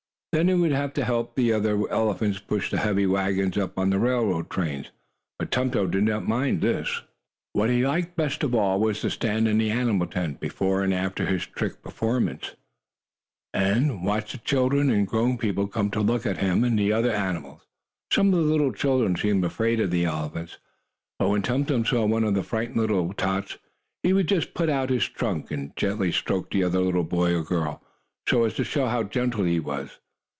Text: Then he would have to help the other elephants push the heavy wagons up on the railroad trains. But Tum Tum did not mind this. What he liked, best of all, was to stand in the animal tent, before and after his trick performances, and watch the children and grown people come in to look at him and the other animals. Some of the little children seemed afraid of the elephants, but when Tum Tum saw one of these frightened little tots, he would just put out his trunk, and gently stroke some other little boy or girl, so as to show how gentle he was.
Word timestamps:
Then 0.33 0.47
he 0.47 0.53
would 0.53 0.71
have 0.71 0.93
to 0.93 1.03
help 1.03 1.35
the 1.35 1.51
other 1.51 1.73
elephants 1.89 2.39
push 2.39 2.71
the 2.71 2.77
heavy 2.77 3.05
wagons 3.05 3.57
up 3.57 3.77
on 3.77 3.89
the 3.89 3.99
railroad 3.99 4.49
trains. 4.49 4.89
But 5.37 5.51
Tum 5.51 5.71
Tum 5.71 5.91
did 5.91 6.05
not 6.05 6.25
mind 6.25 6.61
this. 6.61 7.01
What 7.51 7.69
he 7.69 7.85
liked, 7.85 8.15
best 8.15 8.41
of 8.41 8.55
all, 8.55 8.79
was 8.79 9.01
to 9.01 9.09
stand 9.09 9.45
in 9.49 9.57
the 9.57 9.69
animal 9.71 10.07
tent, 10.07 10.39
before 10.39 10.83
and 10.83 10.93
after 10.93 11.25
his 11.25 11.45
trick 11.45 11.83
performances, 11.83 12.55
and 13.53 14.05
watch 14.05 14.31
the 14.31 14.37
children 14.37 14.89
and 14.89 15.05
grown 15.05 15.37
people 15.37 15.67
come 15.67 15.87
in 15.87 15.91
to 15.91 15.99
look 15.99 16.25
at 16.25 16.37
him 16.37 16.63
and 16.63 16.79
the 16.79 16.93
other 16.93 17.11
animals. 17.11 17.67
Some 18.13 18.27
of 18.27 18.35
the 18.39 18.49
little 18.53 18.71
children 18.71 19.17
seemed 19.17 19.43
afraid 19.43 19.81
of 19.81 19.91
the 19.91 20.05
elephants, 20.05 20.59
but 21.19 21.27
when 21.27 21.41
Tum 21.41 21.65
Tum 21.65 21.83
saw 21.83 22.05
one 22.05 22.23
of 22.23 22.35
these 22.35 22.45
frightened 22.45 22.77
little 22.79 23.11
tots, 23.11 23.57
he 24.01 24.13
would 24.13 24.29
just 24.29 24.53
put 24.53 24.69
out 24.69 24.91
his 24.91 25.09
trunk, 25.09 25.51
and 25.51 25.75
gently 25.75 26.09
stroke 26.13 26.53
some 26.53 26.63
other 26.63 26.79
little 26.79 27.03
boy 27.03 27.35
or 27.35 27.43
girl, 27.43 27.83
so 28.29 28.45
as 28.45 28.53
to 28.53 28.63
show 28.63 28.85
how 28.87 29.03
gentle 29.03 29.43
he 29.43 29.59
was. 29.59 29.97